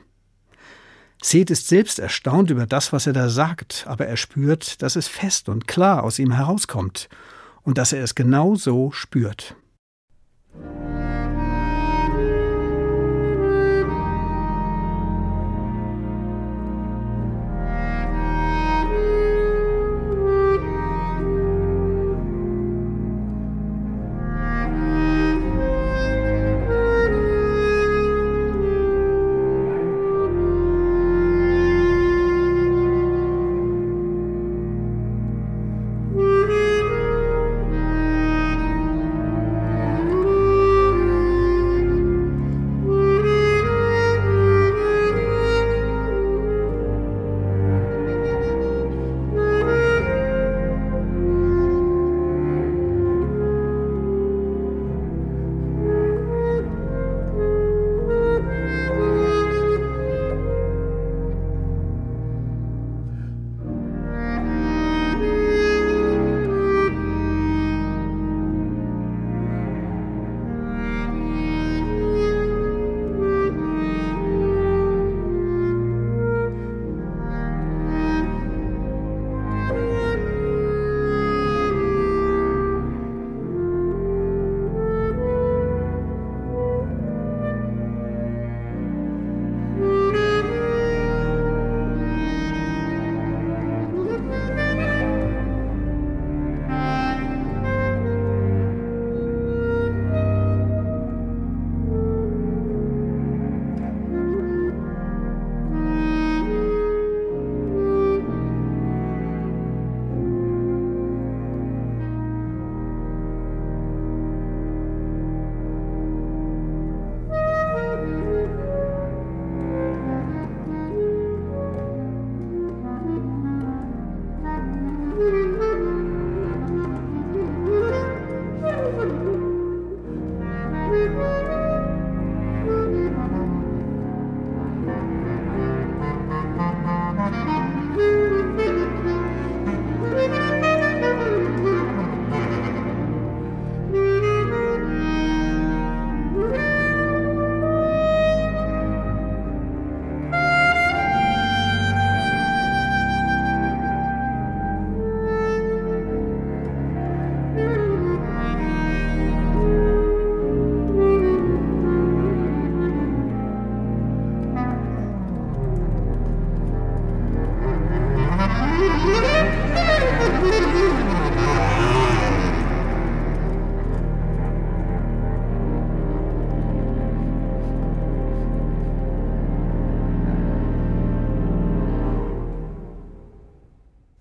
Seth 1.22 1.50
ist 1.50 1.68
selbst 1.68 1.98
erstaunt 1.98 2.50
über 2.50 2.66
das, 2.66 2.92
was 2.92 3.06
er 3.06 3.14
da 3.14 3.30
sagt, 3.30 3.86
aber 3.88 4.08
er 4.08 4.18
spürt, 4.18 4.82
dass 4.82 4.94
es 4.94 5.08
fest 5.08 5.48
und 5.48 5.66
klar 5.66 6.02
aus 6.02 6.18
ihm 6.18 6.32
herauskommt 6.32 7.08
und 7.62 7.78
dass 7.78 7.94
er 7.94 8.04
es 8.04 8.14
genau 8.14 8.56
so 8.56 8.90
spürt. 8.90 9.56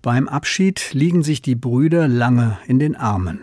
Beim 0.06 0.28
Abschied 0.28 0.94
liegen 0.94 1.24
sich 1.24 1.42
die 1.42 1.56
Brüder 1.56 2.06
lange 2.06 2.58
in 2.68 2.78
den 2.78 2.94
Armen. 2.94 3.40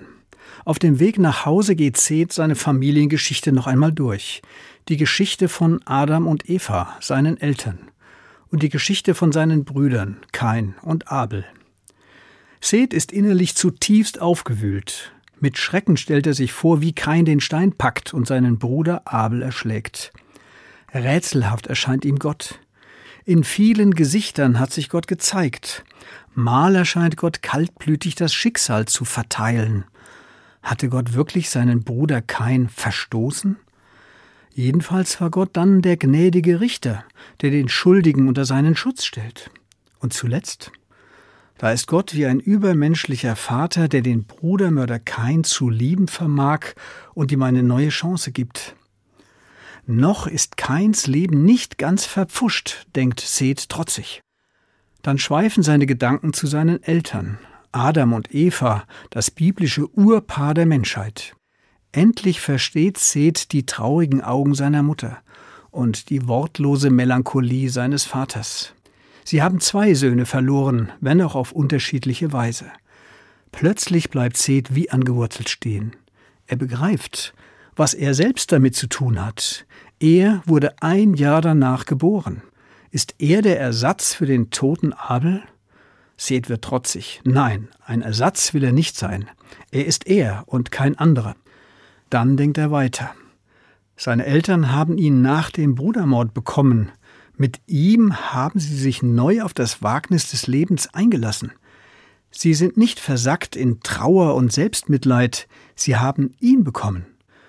Auf 0.63 0.79
dem 0.79 0.97
Weg 0.97 1.19
nach 1.19 1.45
Hause 1.45 1.75
geht 1.75 1.97
Seth 1.97 2.31
seine 2.31 2.55
Familiengeschichte 2.55 3.51
noch 3.51 3.67
einmal 3.67 3.91
durch. 3.91 4.41
Die 4.87 4.95
Geschichte 4.95 5.49
von 5.49 5.81
Adam 5.83 6.25
und 6.25 6.49
Eva, 6.49 6.95
seinen 7.01 7.35
Eltern. 7.35 7.79
Und 8.49 8.63
die 8.63 8.69
Geschichte 8.69 9.13
von 9.13 9.33
seinen 9.33 9.65
Brüdern, 9.65 10.21
Kain 10.31 10.75
und 10.83 11.11
Abel. 11.11 11.43
Seth 12.61 12.93
ist 12.93 13.11
innerlich 13.11 13.55
zutiefst 13.55 14.21
aufgewühlt. 14.21 15.11
Mit 15.41 15.57
Schrecken 15.57 15.97
stellt 15.97 16.27
er 16.27 16.33
sich 16.33 16.53
vor, 16.53 16.79
wie 16.79 16.93
Kain 16.93 17.25
den 17.25 17.41
Stein 17.41 17.73
packt 17.73 18.13
und 18.13 18.25
seinen 18.25 18.57
Bruder 18.57 19.01
Abel 19.03 19.41
erschlägt. 19.41 20.13
Rätselhaft 20.93 21.67
erscheint 21.67 22.05
ihm 22.05 22.19
Gott. 22.19 22.61
In 23.25 23.45
vielen 23.45 23.93
Gesichtern 23.95 24.59
hat 24.59 24.73
sich 24.73 24.89
Gott 24.89 25.07
gezeigt. 25.07 25.85
Mal 26.35 26.75
erscheint 26.75 27.15
Gott 27.15 27.41
kaltblütig 27.41 28.15
das 28.15 28.33
Schicksal 28.33 28.85
zu 28.85 29.05
verteilen. 29.05 29.85
Hatte 30.61 30.89
Gott 30.89 31.13
wirklich 31.13 31.49
seinen 31.49 31.83
Bruder 31.83 32.21
Kain 32.21 32.67
verstoßen? 32.67 33.55
Jedenfalls 34.53 35.21
war 35.21 35.29
Gott 35.29 35.51
dann 35.53 35.81
der 35.81 35.95
gnädige 35.95 36.59
Richter, 36.59 37.05
der 37.41 37.49
den 37.49 37.69
Schuldigen 37.69 38.27
unter 38.27 38.43
seinen 38.43 38.75
Schutz 38.75 39.05
stellt. 39.05 39.51
Und 39.99 40.11
zuletzt? 40.13 40.71
Da 41.57 41.71
ist 41.71 41.87
Gott 41.87 42.13
wie 42.13 42.25
ein 42.25 42.41
übermenschlicher 42.41 43.37
Vater, 43.37 43.87
der 43.87 44.01
den 44.01 44.25
Brudermörder 44.25 44.99
Kain 44.99 45.45
zu 45.45 45.69
lieben 45.69 46.09
vermag 46.09 46.73
und 47.13 47.31
ihm 47.31 47.43
eine 47.43 47.63
neue 47.63 47.89
Chance 47.89 48.33
gibt. 48.33 48.75
Noch 49.85 50.27
ist 50.27 50.55
Kains 50.55 51.07
Leben 51.07 51.43
nicht 51.43 51.77
ganz 51.77 52.05
verpfuscht, 52.05 52.87
denkt 52.95 53.19
Seth 53.19 53.67
trotzig. 53.67 54.21
Dann 55.01 55.17
schweifen 55.17 55.61
seine 55.61 55.85
Gedanken 55.85 56.31
zu 56.31 56.47
seinen 56.47 56.81
Eltern, 56.81 57.37
Adam 57.73 58.13
und 58.13 58.33
Eva, 58.33 58.85
das 59.09 59.29
biblische 59.29 59.89
Urpaar 59.89 60.53
der 60.53 60.65
Menschheit. 60.65 61.35
Endlich 61.91 62.39
versteht 62.39 62.97
Seth 62.97 63.51
die 63.51 63.65
traurigen 63.65 64.21
Augen 64.21 64.55
seiner 64.55 64.83
Mutter 64.83 65.17
und 65.69 66.09
die 66.09 66.29
wortlose 66.29 66.89
Melancholie 66.89 67.69
seines 67.69 68.05
Vaters. 68.05 68.73
Sie 69.25 69.41
haben 69.41 69.59
zwei 69.59 69.95
Söhne 69.95 70.25
verloren, 70.25 70.93
wenn 71.01 71.21
auch 71.21 71.35
auf 71.35 71.51
unterschiedliche 71.51 72.31
Weise. 72.31 72.71
Plötzlich 73.51 74.09
bleibt 74.09 74.37
Seth 74.37 74.75
wie 74.75 74.91
angewurzelt 74.91 75.49
stehen. 75.49 75.93
Er 76.47 76.55
begreift, 76.55 77.33
was 77.75 77.93
er 77.93 78.13
selbst 78.13 78.51
damit 78.51 78.75
zu 78.75 78.87
tun 78.87 79.23
hat. 79.23 79.65
Er 79.99 80.41
wurde 80.45 80.81
ein 80.81 81.13
Jahr 81.13 81.41
danach 81.41 81.85
geboren. 81.85 82.41
Ist 82.91 83.15
er 83.17 83.41
der 83.41 83.59
Ersatz 83.59 84.13
für 84.13 84.25
den 84.25 84.49
toten 84.49 84.93
Abel? 84.93 85.41
Seth 86.17 86.49
wird 86.49 86.63
trotzig. 86.63 87.21
Nein, 87.25 87.69
ein 87.85 88.01
Ersatz 88.01 88.53
will 88.53 88.63
er 88.63 88.71
nicht 88.71 88.95
sein. 88.95 89.29
Er 89.71 89.85
ist 89.85 90.07
er 90.07 90.43
und 90.45 90.71
kein 90.71 90.97
anderer. 90.97 91.35
Dann 92.09 92.37
denkt 92.37 92.57
er 92.57 92.71
weiter. 92.71 93.15
Seine 93.95 94.25
Eltern 94.25 94.71
haben 94.71 94.97
ihn 94.97 95.21
nach 95.21 95.49
dem 95.49 95.75
Brudermord 95.75 96.33
bekommen. 96.33 96.91
Mit 97.35 97.61
ihm 97.65 98.15
haben 98.15 98.59
sie 98.59 98.75
sich 98.75 99.01
neu 99.01 99.41
auf 99.41 99.53
das 99.53 99.81
Wagnis 99.81 100.29
des 100.29 100.47
Lebens 100.47 100.93
eingelassen. 100.93 101.51
Sie 102.29 102.53
sind 102.53 102.77
nicht 102.77 102.99
versackt 102.99 103.55
in 103.55 103.79
Trauer 103.81 104.35
und 104.35 104.51
Selbstmitleid, 104.51 105.47
sie 105.75 105.97
haben 105.97 106.33
ihn 106.39 106.63
bekommen. 106.63 107.05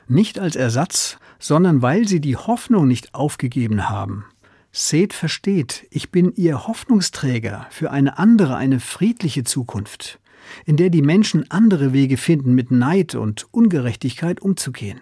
Nicht 0.07 0.38
als 0.38 0.57
Ersatz, 0.57 1.19
sondern 1.38 1.83
weil 1.83 2.07
sie 2.07 2.21
die 2.21 2.37
Hoffnung 2.37 2.88
nicht 2.88 3.14
aufgegeben 3.14 3.88
haben. 3.88 4.25
Seth 4.73 5.12
versteht, 5.12 5.87
ich 5.90 6.11
bin 6.11 6.33
ihr 6.35 6.67
Hoffnungsträger 6.67 7.67
für 7.71 7.90
eine 7.90 8.19
andere, 8.19 8.57
eine 8.57 8.81
friedliche 8.81 9.45
Zukunft, 9.45 10.19
in 10.67 10.77
der 10.77 10.90
die 10.90 11.03
Menschen 11.03 11.51
andere 11.51 11.93
Wege 11.93 12.17
finden, 12.17 12.55
mit 12.55 12.71
Neid 12.71 13.14
und 13.14 13.47
Ungerechtigkeit 13.53 14.40
umzugehen. 14.40 15.01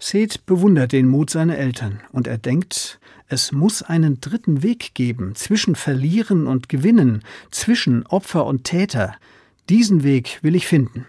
Seth 0.00 0.46
bewundert 0.46 0.90
den 0.90 1.06
Mut 1.06 1.30
seiner 1.30 1.56
Eltern 1.56 2.00
und 2.10 2.26
er 2.26 2.38
denkt, 2.38 2.98
es 3.28 3.52
muss 3.52 3.82
einen 3.82 4.20
dritten 4.20 4.64
Weg 4.64 4.94
geben 4.94 5.36
zwischen 5.36 5.76
Verlieren 5.76 6.48
und 6.48 6.68
Gewinnen, 6.68 7.22
zwischen 7.52 8.04
Opfer 8.08 8.46
und 8.46 8.64
Täter. 8.64 9.14
Diesen 9.68 10.02
Weg 10.02 10.40
will 10.42 10.56
ich 10.56 10.66
finden. 10.66 11.06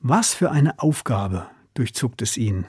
Was 0.00 0.32
für 0.32 0.50
eine 0.50 0.78
Aufgabe, 0.78 1.46
durchzuckt 1.74 2.22
es 2.22 2.36
ihn. 2.36 2.66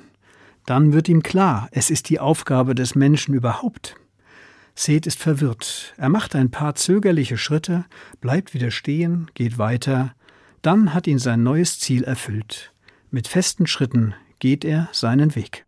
Dann 0.65 0.93
wird 0.93 1.09
ihm 1.09 1.23
klar, 1.23 1.69
es 1.71 1.89
ist 1.89 2.09
die 2.09 2.19
Aufgabe 2.19 2.75
des 2.75 2.95
Menschen 2.95 3.33
überhaupt. 3.35 3.95
Seth 4.73 5.07
ist 5.07 5.19
verwirrt. 5.19 5.93
Er 5.97 6.09
macht 6.09 6.35
ein 6.35 6.51
paar 6.51 6.75
zögerliche 6.75 7.37
Schritte, 7.37 7.85
bleibt 8.19 8.53
wieder 8.53 8.71
stehen, 8.71 9.31
geht 9.33 9.57
weiter. 9.57 10.13
Dann 10.61 10.93
hat 10.93 11.07
ihn 11.07 11.19
sein 11.19 11.43
neues 11.43 11.79
Ziel 11.79 12.03
erfüllt. 12.03 12.73
Mit 13.11 13.27
festen 13.27 13.67
Schritten 13.67 14.15
geht 14.39 14.65
er 14.65 14.89
seinen 14.91 15.35
Weg. 15.35 15.64